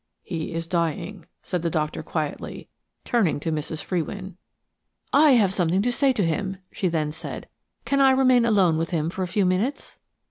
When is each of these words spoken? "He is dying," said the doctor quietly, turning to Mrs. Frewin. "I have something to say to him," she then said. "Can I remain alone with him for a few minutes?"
"He 0.23 0.51
is 0.53 0.65
dying," 0.65 1.27
said 1.43 1.61
the 1.61 1.69
doctor 1.69 2.01
quietly, 2.01 2.67
turning 3.05 3.39
to 3.41 3.51
Mrs. 3.51 3.83
Frewin. 3.83 4.35
"I 5.13 5.33
have 5.33 5.53
something 5.53 5.83
to 5.83 5.91
say 5.91 6.11
to 6.13 6.25
him," 6.25 6.57
she 6.71 6.87
then 6.87 7.11
said. 7.11 7.47
"Can 7.85 8.01
I 8.01 8.09
remain 8.09 8.43
alone 8.43 8.79
with 8.79 8.89
him 8.89 9.11
for 9.11 9.21
a 9.21 9.27
few 9.27 9.45
minutes?" 9.45 9.99